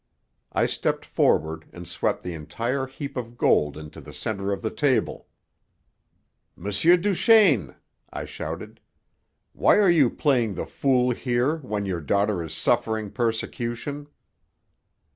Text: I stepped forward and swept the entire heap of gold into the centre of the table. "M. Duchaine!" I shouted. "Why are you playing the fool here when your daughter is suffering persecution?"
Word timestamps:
I 0.51 0.65
stepped 0.65 1.05
forward 1.05 1.65
and 1.71 1.87
swept 1.87 2.23
the 2.23 2.33
entire 2.33 2.87
heap 2.87 3.15
of 3.15 3.37
gold 3.37 3.77
into 3.77 4.01
the 4.01 4.15
centre 4.15 4.51
of 4.51 4.63
the 4.63 4.71
table. 4.71 5.27
"M. 6.57 6.63
Duchaine!" 6.99 7.75
I 8.11 8.25
shouted. 8.25 8.79
"Why 9.53 9.75
are 9.77 9.91
you 9.91 10.09
playing 10.09 10.55
the 10.55 10.65
fool 10.65 11.11
here 11.11 11.57
when 11.57 11.85
your 11.85 12.01
daughter 12.01 12.41
is 12.41 12.55
suffering 12.55 13.11
persecution?" 13.11 14.07